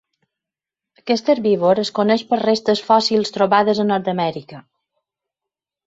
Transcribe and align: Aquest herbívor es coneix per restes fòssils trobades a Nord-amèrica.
Aquest 1.01 1.29
herbívor 1.33 1.83
es 1.83 1.93
coneix 2.01 2.25
per 2.33 2.41
restes 2.45 2.83
fòssils 2.91 3.37
trobades 3.39 3.83
a 3.85 3.89
Nord-amèrica. 3.95 4.67